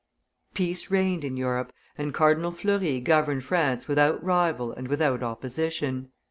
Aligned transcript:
Peace 0.55 0.89
reigned 0.89 1.23
in 1.23 1.37
Europe, 1.37 1.71
and 1.95 2.11
Cardinal 2.11 2.49
Fleury 2.51 2.99
governed 2.99 3.43
France 3.43 3.87
without 3.87 4.23
rival 4.23 4.71
and 4.71 4.87
without 4.87 5.21
opposition. 5.21 6.09